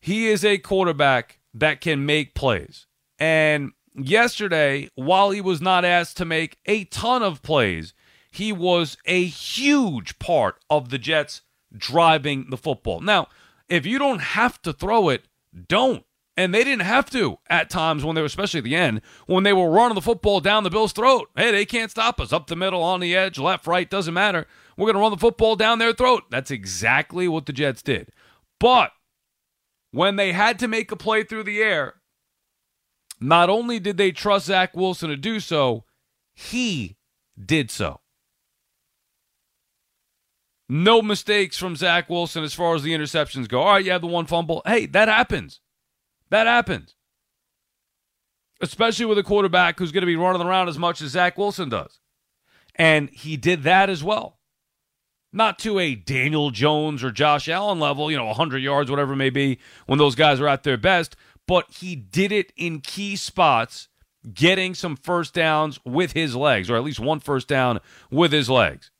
He 0.00 0.28
is 0.28 0.44
a 0.44 0.58
quarterback 0.58 1.40
that 1.52 1.80
can 1.80 2.06
make 2.06 2.34
plays. 2.34 2.86
And 3.18 3.72
yesterday, 3.94 4.90
while 4.94 5.30
he 5.30 5.40
was 5.40 5.60
not 5.60 5.84
asked 5.84 6.16
to 6.18 6.24
make 6.24 6.58
a 6.66 6.84
ton 6.84 7.22
of 7.22 7.42
plays, 7.42 7.94
he 8.30 8.52
was 8.52 8.96
a 9.06 9.24
huge 9.24 10.18
part 10.18 10.56
of 10.68 10.90
the 10.90 10.98
Jets 10.98 11.42
driving 11.76 12.46
the 12.50 12.56
football. 12.56 13.00
Now, 13.00 13.28
if 13.68 13.86
you 13.86 13.98
don't 13.98 14.20
have 14.20 14.60
to 14.62 14.72
throw 14.72 15.08
it, 15.08 15.24
don't. 15.68 16.04
And 16.36 16.52
they 16.52 16.64
didn't 16.64 16.82
have 16.82 17.10
to 17.10 17.38
at 17.48 17.70
times 17.70 18.04
when 18.04 18.16
they 18.16 18.20
were, 18.20 18.26
especially 18.26 18.58
at 18.58 18.64
the 18.64 18.74
end, 18.74 19.02
when 19.26 19.44
they 19.44 19.52
were 19.52 19.70
running 19.70 19.94
the 19.94 20.00
football 20.00 20.40
down 20.40 20.64
the 20.64 20.70
Bills' 20.70 20.92
throat. 20.92 21.28
Hey, 21.36 21.52
they 21.52 21.64
can't 21.64 21.92
stop 21.92 22.20
us. 22.20 22.32
Up 22.32 22.48
the 22.48 22.56
middle, 22.56 22.82
on 22.82 22.98
the 22.98 23.14
edge, 23.14 23.38
left, 23.38 23.68
right, 23.68 23.88
doesn't 23.88 24.14
matter. 24.14 24.46
We're 24.76 24.86
going 24.86 24.96
to 24.96 25.00
run 25.00 25.12
the 25.12 25.16
football 25.16 25.54
down 25.54 25.78
their 25.78 25.92
throat. 25.92 26.24
That's 26.30 26.50
exactly 26.50 27.28
what 27.28 27.46
the 27.46 27.52
Jets 27.52 27.82
did. 27.82 28.10
But 28.58 28.90
when 29.92 30.16
they 30.16 30.32
had 30.32 30.58
to 30.58 30.66
make 30.66 30.90
a 30.90 30.96
play 30.96 31.22
through 31.22 31.44
the 31.44 31.62
air, 31.62 31.94
not 33.20 33.48
only 33.48 33.78
did 33.78 33.96
they 33.96 34.10
trust 34.10 34.46
Zach 34.46 34.76
Wilson 34.76 35.10
to 35.10 35.16
do 35.16 35.38
so, 35.38 35.84
he 36.34 36.96
did 37.40 37.70
so. 37.70 38.00
No 40.68 41.02
mistakes 41.02 41.58
from 41.58 41.76
Zach 41.76 42.08
Wilson 42.08 42.42
as 42.42 42.54
far 42.54 42.74
as 42.74 42.82
the 42.82 42.92
interceptions 42.92 43.48
go. 43.48 43.60
All 43.60 43.74
right, 43.74 43.84
you 43.84 43.90
have 43.90 44.00
the 44.00 44.06
one 44.06 44.26
fumble. 44.26 44.62
Hey, 44.64 44.86
that 44.86 45.08
happens. 45.08 45.60
That 46.30 46.46
happens. 46.46 46.94
Especially 48.60 49.04
with 49.04 49.18
a 49.18 49.22
quarterback 49.22 49.78
who's 49.78 49.92
going 49.92 50.02
to 50.02 50.06
be 50.06 50.16
running 50.16 50.42
around 50.42 50.68
as 50.68 50.78
much 50.78 51.02
as 51.02 51.10
Zach 51.10 51.36
Wilson 51.36 51.68
does. 51.68 52.00
And 52.76 53.10
he 53.10 53.36
did 53.36 53.62
that 53.64 53.90
as 53.90 54.02
well. 54.02 54.38
Not 55.32 55.58
to 55.60 55.78
a 55.80 55.96
Daniel 55.96 56.50
Jones 56.50 57.02
or 57.02 57.10
Josh 57.10 57.48
Allen 57.48 57.80
level, 57.80 58.10
you 58.10 58.16
know, 58.16 58.26
100 58.26 58.58
yards, 58.58 58.90
whatever 58.90 59.14
it 59.14 59.16
may 59.16 59.30
be, 59.30 59.58
when 59.86 59.98
those 59.98 60.14
guys 60.14 60.40
are 60.40 60.48
at 60.48 60.62
their 60.62 60.76
best, 60.76 61.16
but 61.46 61.66
he 61.72 61.96
did 61.96 62.30
it 62.32 62.52
in 62.56 62.80
key 62.80 63.16
spots, 63.16 63.88
getting 64.32 64.74
some 64.74 64.96
first 64.96 65.34
downs 65.34 65.78
with 65.84 66.12
his 66.12 66.36
legs, 66.36 66.70
or 66.70 66.76
at 66.76 66.84
least 66.84 67.00
one 67.00 67.18
first 67.20 67.48
down 67.48 67.80
with 68.10 68.32
his 68.32 68.48
legs, 68.48 68.92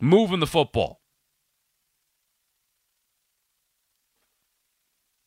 moving 0.00 0.40
the 0.40 0.46
football. 0.46 1.01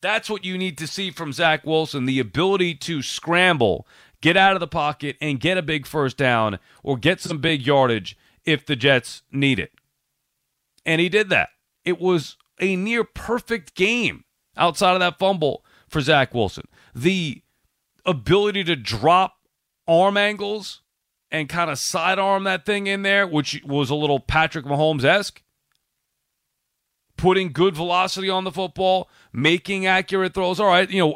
That's 0.06 0.30
what 0.30 0.44
you 0.44 0.56
need 0.56 0.78
to 0.78 0.86
see 0.86 1.10
from 1.10 1.32
Zach 1.32 1.66
Wilson 1.66 2.04
the 2.04 2.20
ability 2.20 2.76
to 2.76 3.02
scramble, 3.02 3.88
get 4.20 4.36
out 4.36 4.54
of 4.54 4.60
the 4.60 4.68
pocket, 4.68 5.16
and 5.20 5.40
get 5.40 5.58
a 5.58 5.62
big 5.62 5.84
first 5.84 6.16
down 6.16 6.60
or 6.84 6.96
get 6.96 7.20
some 7.20 7.38
big 7.38 7.66
yardage 7.66 8.16
if 8.44 8.64
the 8.64 8.76
Jets 8.76 9.22
need 9.32 9.58
it. 9.58 9.72
And 10.84 11.00
he 11.00 11.08
did 11.08 11.28
that. 11.30 11.48
It 11.84 12.00
was 12.00 12.36
a 12.60 12.76
near 12.76 13.02
perfect 13.02 13.74
game 13.74 14.22
outside 14.56 14.92
of 14.92 15.00
that 15.00 15.18
fumble 15.18 15.64
for 15.88 16.00
Zach 16.00 16.32
Wilson. 16.32 16.68
The 16.94 17.42
ability 18.04 18.62
to 18.62 18.76
drop 18.76 19.38
arm 19.88 20.16
angles 20.16 20.82
and 21.32 21.48
kind 21.48 21.68
of 21.68 21.80
sidearm 21.80 22.44
that 22.44 22.64
thing 22.64 22.86
in 22.86 23.02
there, 23.02 23.26
which 23.26 23.60
was 23.64 23.90
a 23.90 23.96
little 23.96 24.20
Patrick 24.20 24.66
Mahomes 24.66 25.02
esque 25.02 25.42
putting 27.16 27.52
good 27.52 27.74
velocity 27.74 28.28
on 28.28 28.44
the 28.44 28.52
football, 28.52 29.08
making 29.32 29.86
accurate 29.86 30.34
throws. 30.34 30.60
All 30.60 30.66
right, 30.66 30.90
you 30.90 30.98
know, 30.98 31.14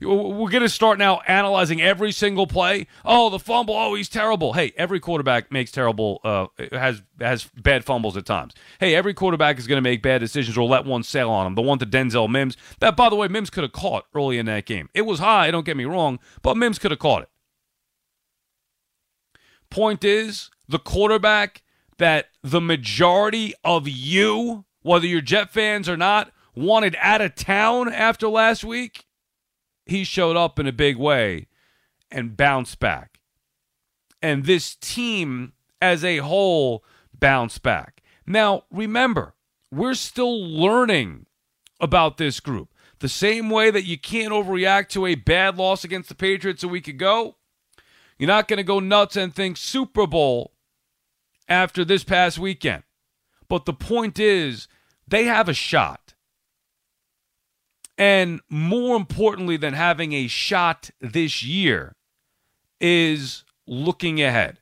we're 0.00 0.50
going 0.50 0.62
to 0.62 0.68
start 0.68 0.98
now 0.98 1.20
analyzing 1.26 1.80
every 1.80 2.12
single 2.12 2.46
play. 2.46 2.86
Oh, 3.04 3.30
the 3.30 3.38
fumble. 3.38 3.74
Oh, 3.74 3.94
he's 3.94 4.08
terrible. 4.08 4.52
Hey, 4.52 4.72
every 4.76 5.00
quarterback 5.00 5.50
makes 5.50 5.70
terrible, 5.70 6.20
uh, 6.24 6.46
has 6.72 7.02
has 7.20 7.44
bad 7.56 7.84
fumbles 7.84 8.16
at 8.16 8.26
times. 8.26 8.54
Hey, 8.78 8.94
every 8.94 9.14
quarterback 9.14 9.58
is 9.58 9.66
going 9.66 9.78
to 9.78 9.82
make 9.82 10.02
bad 10.02 10.18
decisions 10.18 10.56
or 10.56 10.68
let 10.68 10.84
one 10.84 11.02
sail 11.02 11.30
on 11.30 11.46
him. 11.46 11.54
The 11.54 11.62
one 11.62 11.78
to 11.78 11.86
Denzel 11.86 12.28
Mims. 12.28 12.56
That, 12.80 12.96
by 12.96 13.08
the 13.08 13.16
way, 13.16 13.28
Mims 13.28 13.50
could 13.50 13.64
have 13.64 13.72
caught 13.72 14.06
early 14.14 14.38
in 14.38 14.46
that 14.46 14.66
game. 14.66 14.88
It 14.94 15.02
was 15.02 15.18
high. 15.18 15.50
Don't 15.50 15.66
get 15.66 15.76
me 15.76 15.84
wrong, 15.84 16.18
but 16.42 16.56
Mims 16.56 16.78
could 16.78 16.90
have 16.90 17.00
caught 17.00 17.22
it. 17.22 17.28
Point 19.70 20.04
is, 20.04 20.50
the 20.68 20.78
quarterback 20.78 21.62
that 21.98 22.26
the 22.42 22.60
majority 22.60 23.52
of 23.64 23.88
you 23.88 24.64
whether 24.82 25.06
you're 25.06 25.20
Jet 25.20 25.50
fans 25.50 25.88
or 25.88 25.96
not, 25.96 26.32
wanted 26.54 26.96
out 27.00 27.20
of 27.20 27.34
town 27.34 27.92
after 27.92 28.28
last 28.28 28.64
week, 28.64 29.06
he 29.86 30.04
showed 30.04 30.36
up 30.36 30.58
in 30.58 30.66
a 30.66 30.72
big 30.72 30.96
way 30.96 31.46
and 32.10 32.36
bounced 32.36 32.78
back. 32.78 33.20
And 34.20 34.44
this 34.44 34.74
team 34.74 35.52
as 35.80 36.04
a 36.04 36.18
whole 36.18 36.84
bounced 37.18 37.62
back. 37.62 38.02
Now, 38.26 38.64
remember, 38.70 39.34
we're 39.70 39.94
still 39.94 40.38
learning 40.38 41.26
about 41.80 42.16
this 42.16 42.40
group. 42.40 42.72
The 43.00 43.08
same 43.08 43.48
way 43.48 43.70
that 43.70 43.84
you 43.84 43.96
can't 43.96 44.32
overreact 44.32 44.88
to 44.90 45.06
a 45.06 45.14
bad 45.14 45.56
loss 45.56 45.84
against 45.84 46.08
the 46.08 46.14
Patriots 46.14 46.64
a 46.64 46.68
week 46.68 46.88
ago, 46.88 47.36
you're 48.18 48.26
not 48.26 48.48
going 48.48 48.56
to 48.58 48.64
go 48.64 48.80
nuts 48.80 49.16
and 49.16 49.32
think 49.32 49.56
Super 49.56 50.06
Bowl 50.06 50.52
after 51.48 51.84
this 51.84 52.02
past 52.02 52.38
weekend. 52.38 52.82
But 53.48 53.64
the 53.64 53.72
point 53.72 54.18
is, 54.18 54.68
they 55.06 55.24
have 55.24 55.48
a 55.48 55.54
shot. 55.54 56.14
And 57.96 58.40
more 58.48 58.96
importantly 58.96 59.56
than 59.56 59.74
having 59.74 60.12
a 60.12 60.28
shot 60.28 60.90
this 61.00 61.42
year 61.42 61.96
is 62.80 63.44
looking 63.66 64.22
ahead. 64.22 64.60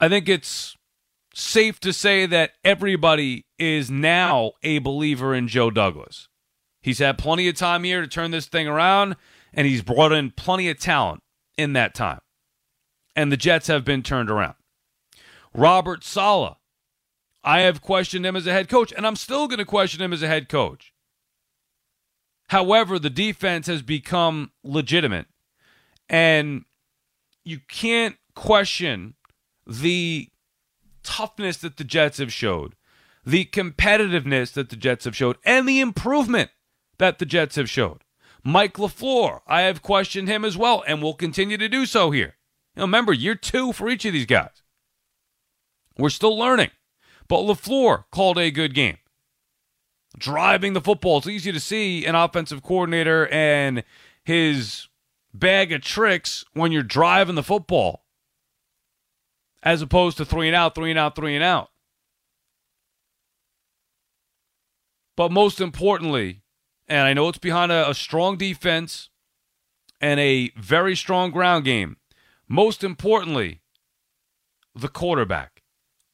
I 0.00 0.08
think 0.08 0.28
it's 0.28 0.76
safe 1.34 1.78
to 1.80 1.92
say 1.92 2.24
that 2.26 2.52
everybody 2.64 3.44
is 3.58 3.90
now 3.90 4.52
a 4.62 4.78
believer 4.78 5.34
in 5.34 5.48
Joe 5.48 5.70
Douglas. 5.70 6.28
He's 6.80 6.98
had 6.98 7.18
plenty 7.18 7.46
of 7.48 7.56
time 7.56 7.84
here 7.84 8.00
to 8.00 8.08
turn 8.08 8.30
this 8.30 8.46
thing 8.46 8.66
around, 8.66 9.16
and 9.52 9.66
he's 9.66 9.82
brought 9.82 10.12
in 10.12 10.30
plenty 10.30 10.70
of 10.70 10.78
talent 10.78 11.22
in 11.58 11.74
that 11.74 11.94
time. 11.94 12.20
And 13.14 13.30
the 13.30 13.36
Jets 13.36 13.66
have 13.66 13.84
been 13.84 14.02
turned 14.02 14.30
around. 14.30 14.54
Robert 15.52 16.04
Saleh 16.04 16.56
I 17.42 17.60
have 17.60 17.80
questioned 17.80 18.26
him 18.26 18.36
as 18.36 18.46
a 18.46 18.52
head 18.52 18.68
coach, 18.68 18.92
and 18.92 19.06
I'm 19.06 19.16
still 19.16 19.48
going 19.48 19.58
to 19.58 19.64
question 19.64 20.02
him 20.02 20.12
as 20.12 20.22
a 20.22 20.28
head 20.28 20.48
coach. 20.48 20.92
However, 22.48 22.98
the 22.98 23.10
defense 23.10 23.66
has 23.66 23.82
become 23.82 24.52
legitimate, 24.62 25.26
and 26.08 26.64
you 27.44 27.60
can't 27.68 28.16
question 28.34 29.14
the 29.66 30.28
toughness 31.02 31.56
that 31.58 31.76
the 31.76 31.84
Jets 31.84 32.18
have 32.18 32.32
showed, 32.32 32.74
the 33.24 33.44
competitiveness 33.44 34.52
that 34.52 34.68
the 34.68 34.76
Jets 34.76 35.04
have 35.04 35.16
showed, 35.16 35.36
and 35.44 35.68
the 35.68 35.80
improvement 35.80 36.50
that 36.98 37.18
the 37.18 37.26
Jets 37.26 37.56
have 37.56 37.70
showed. 37.70 38.02
Mike 38.42 38.74
LaFleur, 38.74 39.40
I 39.46 39.62
have 39.62 39.82
questioned 39.82 40.28
him 40.28 40.44
as 40.44 40.56
well, 40.56 40.82
and 40.86 41.02
will 41.02 41.14
continue 41.14 41.56
to 41.56 41.68
do 41.68 41.86
so 41.86 42.10
here. 42.10 42.36
Now, 42.76 42.82
remember, 42.82 43.12
year 43.12 43.34
two 43.34 43.72
for 43.72 43.88
each 43.88 44.04
of 44.04 44.12
these 44.12 44.26
guys. 44.26 44.62
We're 45.96 46.10
still 46.10 46.36
learning. 46.38 46.70
But 47.30 47.42
LaFleur 47.42 48.06
called 48.10 48.38
a 48.38 48.50
good 48.50 48.74
game. 48.74 48.98
Driving 50.18 50.72
the 50.72 50.80
football. 50.80 51.18
It's 51.18 51.28
easy 51.28 51.52
to 51.52 51.60
see 51.60 52.04
an 52.04 52.16
offensive 52.16 52.60
coordinator 52.60 53.28
and 53.28 53.84
his 54.24 54.88
bag 55.32 55.70
of 55.70 55.80
tricks 55.80 56.44
when 56.54 56.72
you're 56.72 56.82
driving 56.82 57.36
the 57.36 57.44
football 57.44 58.02
as 59.62 59.80
opposed 59.80 60.16
to 60.16 60.24
three 60.24 60.48
and 60.48 60.56
out, 60.56 60.74
three 60.74 60.90
and 60.90 60.98
out, 60.98 61.14
three 61.14 61.36
and 61.36 61.44
out. 61.44 61.70
But 65.16 65.30
most 65.30 65.60
importantly, 65.60 66.42
and 66.88 67.06
I 67.06 67.12
know 67.12 67.28
it's 67.28 67.38
behind 67.38 67.70
a, 67.70 67.90
a, 67.90 67.94
strong 67.94 68.38
defense 68.38 69.08
and 70.00 70.18
a 70.18 70.50
very 70.56 70.96
strong 70.96 71.30
ground 71.30 71.64
game, 71.64 71.98
most 72.48 72.82
importantly, 72.82 73.60
the 74.74 74.88
quarterback. 74.88 75.59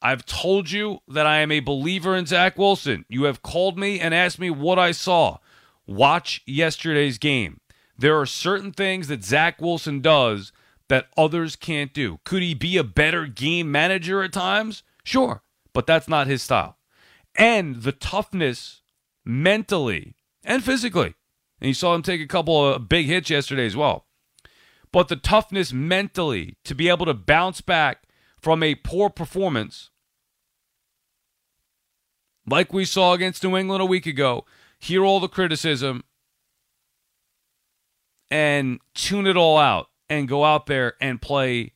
I've 0.07 0.25
told 0.25 0.71
you 0.71 1.01
that 1.09 1.27
I 1.27 1.39
am 1.39 1.51
a 1.51 1.59
believer 1.59 2.15
in 2.15 2.27
Zach 2.27 2.57
Wilson. 2.57 3.05
You 3.09 3.25
have 3.25 3.43
called 3.43 3.77
me 3.77 3.99
and 3.99 4.15
asked 4.15 4.39
me 4.39 4.51
what 4.51 4.79
I 4.79 4.93
saw. 4.93 5.39
Watch 5.85 6.43
yesterday's 6.47 7.19
game. 7.19 7.59
There 7.99 8.17
are 8.17 8.25
certain 8.25 8.71
things 8.71 9.09
that 9.09 9.25
Zach 9.25 9.61
Wilson 9.61 10.01
does 10.01 10.53
that 10.89 11.09
others 11.17 11.57
can't 11.57 11.93
do. 11.93 12.21
Could 12.25 12.43
he 12.43 12.55
be 12.55 12.77
a 12.77 12.85
better 12.85 13.27
game 13.27 13.73
manager 13.73 14.23
at 14.23 14.33
times? 14.33 14.85
Sure, 15.03 15.43
but 15.73 15.89
that's 15.89 16.07
not 16.07 16.29
his 16.29 16.41
style. 16.41 16.79
And 17.35 17.83
the 17.83 17.91
toughness 17.91 18.83
mentally 19.25 20.15
and 20.45 20.63
physically. 20.63 21.17
And 21.61 21.67
you 21.67 21.75
saw 21.75 21.97
him 21.97 22.03
take 22.03 22.21
a 22.21 22.29
couple 22.29 22.65
of 22.65 22.89
big 22.89 23.07
hits 23.07 23.29
yesterday 23.29 23.67
as 23.67 23.75
well. 23.75 24.07
But 24.93 25.09
the 25.09 25.17
toughness 25.17 25.73
mentally 25.73 26.59
to 26.63 26.77
be 26.77 26.89
able 26.89 27.07
to 27.07 27.15
bounce 27.15 27.61
back 27.61 28.05
from 28.41 28.63
a 28.63 28.77
poor 28.77 29.11
performance, 29.11 29.91
like 32.49 32.73
we 32.73 32.85
saw 32.85 33.13
against 33.13 33.43
New 33.43 33.57
England 33.57 33.83
a 33.83 33.87
week 33.87 34.07
ago, 34.07 34.45
hear 34.79 35.05
all 35.05 35.21
the 35.21 35.29
criticism 35.29 36.05
and 38.31 38.81
tune 38.95 39.27
it 39.27 39.37
all 39.37 39.59
out 39.59 39.89
and 40.09 40.29
go 40.29 40.45
out 40.45 40.67
there 40.67 40.95
and 41.01 41.21
play 41.23 41.73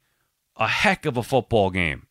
a 0.56 0.68
heck 0.68 1.06
of 1.06 1.16
a 1.16 1.22
football 1.22 1.70
game. 1.70 2.06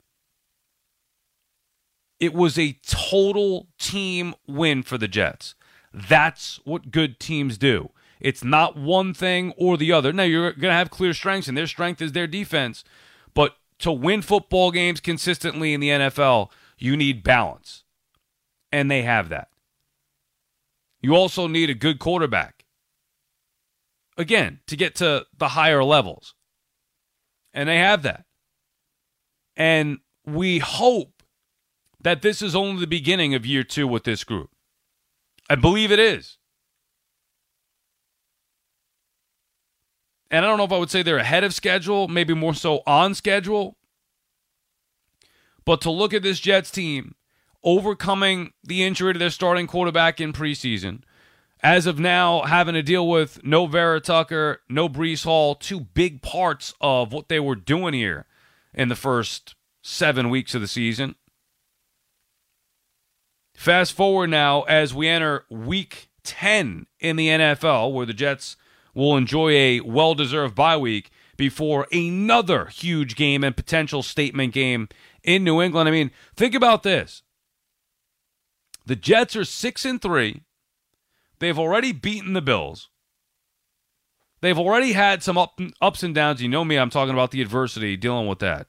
It 2.19 2.33
was 2.33 2.59
a 2.59 2.77
total 2.85 3.67
team 3.77 4.35
win 4.47 4.83
for 4.83 4.97
the 4.97 5.07
Jets. 5.07 5.55
That's 5.93 6.59
what 6.65 6.91
good 6.91 7.19
teams 7.19 7.57
do. 7.57 7.91
It's 8.19 8.43
not 8.43 8.75
one 8.75 9.13
thing 9.13 9.53
or 9.57 9.77
the 9.77 9.93
other. 9.93 10.11
Now, 10.11 10.23
you're 10.23 10.51
going 10.51 10.71
to 10.71 10.73
have 10.73 10.89
clear 10.89 11.13
strengths, 11.13 11.47
and 11.47 11.57
their 11.57 11.67
strength 11.67 12.01
is 12.01 12.11
their 12.11 12.27
defense. 12.27 12.83
But 13.33 13.55
to 13.79 13.91
win 13.91 14.21
football 14.21 14.71
games 14.71 14.99
consistently 14.99 15.73
in 15.73 15.79
the 15.79 15.89
NFL, 15.89 16.49
you 16.77 16.97
need 16.97 17.23
balance. 17.23 17.85
And 18.71 18.89
they 18.89 19.01
have 19.01 19.29
that. 19.29 19.49
You 21.01 21.15
also 21.15 21.47
need 21.47 21.69
a 21.69 21.75
good 21.75 21.99
quarterback. 21.99 22.65
Again, 24.17 24.59
to 24.67 24.75
get 24.75 24.95
to 24.95 25.25
the 25.37 25.49
higher 25.49 25.83
levels. 25.83 26.35
And 27.53 27.69
they 27.69 27.77
have 27.77 28.03
that. 28.03 28.25
And 29.55 29.99
we 30.25 30.59
hope 30.59 31.23
that 32.01 32.21
this 32.21 32.41
is 32.41 32.55
only 32.55 32.81
the 32.81 32.87
beginning 32.87 33.33
of 33.33 33.45
year 33.45 33.63
two 33.63 33.87
with 33.87 34.03
this 34.03 34.23
group. 34.23 34.49
I 35.49 35.55
believe 35.55 35.91
it 35.91 35.99
is. 35.99 36.37
And 40.31 40.45
I 40.45 40.47
don't 40.47 40.57
know 40.57 40.65
if 40.65 40.71
I 40.71 40.77
would 40.77 40.91
say 40.91 41.01
they're 41.01 41.17
ahead 41.17 41.43
of 41.43 41.55
schedule, 41.55 42.07
maybe 42.07 42.33
more 42.35 42.53
so 42.53 42.83
on 42.85 43.15
schedule. 43.15 43.77
But 45.65 45.81
to 45.81 45.91
look 45.91 46.13
at 46.13 46.23
this 46.23 46.39
Jets 46.39 46.69
team 46.69 47.15
overcoming 47.63 48.53
the 48.63 48.83
injury 48.83 49.13
to 49.13 49.19
their 49.19 49.29
starting 49.29 49.67
quarterback 49.67 50.21
in 50.21 50.33
preseason, 50.33 51.01
as 51.61 51.85
of 51.85 51.99
now, 51.99 52.43
having 52.43 52.73
to 52.73 52.81
deal 52.81 53.07
with 53.07 53.43
no 53.43 53.65
Vera 53.65 53.99
Tucker, 53.99 54.61
no 54.69 54.87
Breece 54.87 55.25
Hall, 55.25 55.55
two 55.55 55.81
big 55.81 56.21
parts 56.21 56.73
of 56.79 57.11
what 57.11 57.27
they 57.27 57.39
were 57.39 57.55
doing 57.55 57.93
here 57.93 58.25
in 58.73 58.87
the 58.87 58.95
first 58.95 59.55
seven 59.81 60.29
weeks 60.29 60.55
of 60.55 60.61
the 60.61 60.67
season. 60.67 61.15
Fast 63.53 63.91
forward 63.91 64.29
now 64.29 64.61
as 64.63 64.93
we 64.93 65.09
enter 65.09 65.43
week 65.49 66.09
10 66.23 66.87
in 66.99 67.15
the 67.17 67.27
NFL, 67.27 67.91
where 67.91 68.05
the 68.05 68.13
Jets 68.13 68.55
will 68.93 69.17
enjoy 69.17 69.51
a 69.51 69.79
well 69.81 70.15
deserved 70.15 70.55
bye 70.55 70.77
week 70.77 71.11
before 71.35 71.87
another 71.91 72.67
huge 72.67 73.15
game 73.15 73.43
and 73.43 73.55
potential 73.55 74.01
statement 74.01 74.53
game 74.53 74.87
in 75.23 75.43
New 75.43 75.61
England. 75.61 75.89
I 75.89 75.91
mean, 75.91 76.11
think 76.35 76.53
about 76.55 76.83
this. 76.83 77.21
The 78.89 78.95
Jets 78.95 79.35
are 79.35 79.45
6 79.45 79.85
and 79.85 80.01
3. 80.01 80.41
They've 81.37 81.59
already 81.59 81.91
beaten 81.91 82.33
the 82.33 82.41
Bills. 82.41 82.89
They've 84.41 84.57
already 84.57 84.93
had 84.93 85.21
some 85.21 85.37
up, 85.37 85.59
ups 85.79 86.01
and 86.01 86.15
downs. 86.15 86.41
You 86.41 86.49
know 86.49 86.65
me, 86.65 86.75
I'm 86.75 86.89
talking 86.89 87.13
about 87.13 87.29
the 87.29 87.43
adversity, 87.43 87.95
dealing 87.95 88.27
with 88.27 88.39
that. 88.39 88.65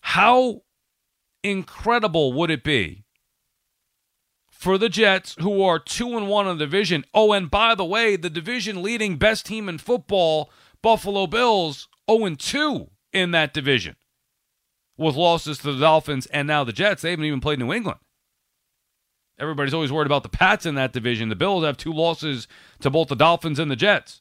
How 0.00 0.62
incredible 1.44 2.32
would 2.32 2.50
it 2.50 2.64
be 2.64 3.04
for 4.50 4.76
the 4.76 4.88
Jets, 4.88 5.36
who 5.38 5.62
are 5.62 5.78
2 5.78 6.16
and 6.16 6.28
1 6.28 6.48
in 6.48 6.58
the 6.58 6.64
division? 6.64 7.04
Oh, 7.14 7.32
and 7.32 7.48
by 7.48 7.76
the 7.76 7.84
way, 7.84 8.16
the 8.16 8.30
division 8.30 8.82
leading 8.82 9.18
best 9.18 9.46
team 9.46 9.68
in 9.68 9.78
football, 9.78 10.50
Buffalo 10.82 11.28
Bills, 11.28 11.86
0 12.10 12.24
and 12.24 12.40
2 12.40 12.90
in 13.12 13.30
that 13.30 13.54
division 13.54 13.94
with 14.96 15.14
losses 15.14 15.58
to 15.58 15.72
the 15.72 15.78
Dolphins 15.78 16.26
and 16.26 16.48
now 16.48 16.64
the 16.64 16.72
Jets. 16.72 17.02
They 17.02 17.10
haven't 17.10 17.26
even 17.26 17.40
played 17.40 17.60
New 17.60 17.72
England. 17.72 18.00
Everybody's 19.38 19.74
always 19.74 19.90
worried 19.90 20.06
about 20.06 20.22
the 20.22 20.28
Pats 20.28 20.64
in 20.64 20.76
that 20.76 20.92
division. 20.92 21.28
The 21.28 21.36
Bills 21.36 21.64
have 21.64 21.76
two 21.76 21.92
losses 21.92 22.46
to 22.80 22.90
both 22.90 23.08
the 23.08 23.16
Dolphins 23.16 23.58
and 23.58 23.70
the 23.70 23.76
Jets. 23.76 24.20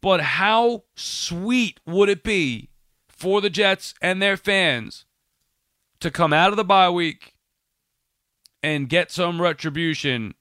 But 0.00 0.20
how 0.20 0.84
sweet 0.96 1.80
would 1.86 2.10
it 2.10 2.22
be 2.22 2.68
for 3.08 3.40
the 3.40 3.48
Jets 3.48 3.94
and 4.02 4.20
their 4.20 4.36
fans 4.36 5.06
to 6.00 6.10
come 6.10 6.32
out 6.32 6.50
of 6.50 6.56
the 6.56 6.64
bye 6.64 6.90
week 6.90 7.34
and 8.62 8.88
get 8.88 9.10
some 9.10 9.40
retribution, 9.40 10.34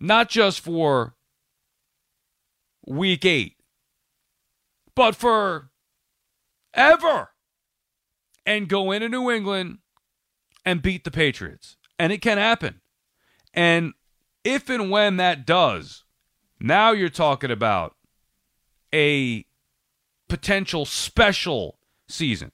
not 0.00 0.30
just 0.30 0.60
for 0.60 1.14
week 2.86 3.26
eight, 3.26 3.56
but 4.94 5.14
for 5.14 5.70
ever, 6.72 7.30
and 8.46 8.68
go 8.68 8.92
into 8.92 9.10
New 9.10 9.30
England 9.30 9.78
and 10.64 10.80
beat 10.80 11.04
the 11.04 11.10
Patriots? 11.10 11.76
And 11.98 12.12
it 12.12 12.20
can 12.22 12.38
happen. 12.38 12.80
And 13.52 13.92
if 14.42 14.68
and 14.68 14.90
when 14.90 15.16
that 15.16 15.46
does, 15.46 16.04
now 16.60 16.92
you're 16.92 17.08
talking 17.08 17.50
about 17.50 17.94
a 18.92 19.44
potential 20.28 20.84
special 20.84 21.78
season. 22.08 22.52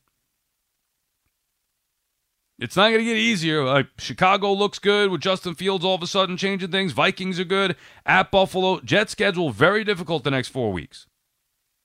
It's 2.59 2.77
not 2.77 2.89
going 2.89 2.99
to 2.99 3.05
get 3.05 3.17
easier. 3.17 3.65
Like 3.65 3.87
Chicago 3.99 4.53
looks 4.53 4.79
good 4.79 5.11
with 5.11 5.23
Justin 5.23 5.55
Fields 5.55 5.83
all 5.83 5.95
of 5.95 6.03
a 6.03 6.07
sudden 6.07 6.37
changing 6.37 6.71
things. 6.71 6.93
Vikings 6.93 7.41
are 7.41 7.45
good 7.45 7.75
at 8.05 8.31
Buffalo. 8.31 8.81
Jet 8.81 9.09
schedule 9.09 9.51
very 9.51 9.83
difficult 9.83 10.25
the 10.25 10.31
next 10.31 10.49
four 10.49 10.71
weeks. 10.71 11.07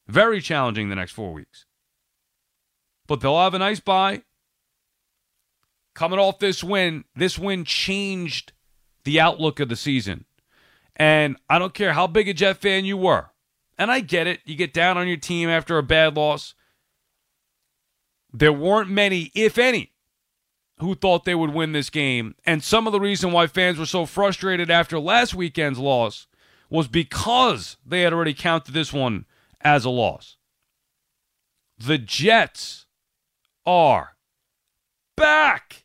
Very 0.07 0.41
challenging 0.41 0.89
the 0.89 0.95
next 0.95 1.13
four 1.13 1.31
weeks. 1.31 1.65
But 3.07 3.21
they'll 3.21 3.39
have 3.39 3.53
a 3.53 3.59
nice 3.59 3.79
bye. 3.79 4.24
Coming 5.95 6.19
off 6.19 6.39
this 6.39 6.63
win, 6.63 7.05
this 7.15 7.39
win 7.39 7.65
changed 7.65 8.51
the 9.05 9.19
outlook 9.19 9.59
of 9.59 9.69
the 9.69 9.75
season. 9.75 10.25
And 10.95 11.37
I 11.49 11.57
don't 11.57 11.73
care 11.73 11.93
how 11.93 12.05
big 12.05 12.29
a 12.29 12.33
Jet 12.33 12.57
fan 12.57 12.85
you 12.85 12.97
were. 12.97 13.31
And 13.77 13.89
I 13.89 14.01
get 14.01 14.27
it. 14.27 14.41
You 14.45 14.55
get 14.55 14.73
down 14.73 14.97
on 14.97 15.07
your 15.07 15.17
team 15.17 15.49
after 15.49 15.77
a 15.77 15.83
bad 15.83 16.15
loss. 16.15 16.53
There 18.33 18.53
weren't 18.53 18.89
many, 18.89 19.31
if 19.33 19.57
any, 19.57 19.93
who 20.79 20.95
thought 20.95 21.23
they 21.23 21.35
would 21.35 21.53
win 21.53 21.71
this 21.71 21.89
game. 21.89 22.35
And 22.45 22.63
some 22.63 22.87
of 22.87 22.93
the 22.93 22.99
reason 22.99 23.31
why 23.31 23.47
fans 23.47 23.77
were 23.77 23.85
so 23.85 24.05
frustrated 24.05 24.69
after 24.69 24.99
last 24.99 25.33
weekend's 25.33 25.79
loss 25.79 26.27
was 26.69 26.89
because 26.89 27.77
they 27.85 28.01
had 28.01 28.11
already 28.11 28.33
counted 28.33 28.74
this 28.74 28.91
one 28.91 29.25
as 29.61 29.85
a 29.85 29.89
loss. 29.89 30.35
The 31.77 31.98
Jets 31.98 32.85
are 33.65 34.15
back. 35.15 35.84